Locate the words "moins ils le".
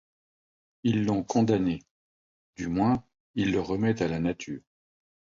2.69-3.61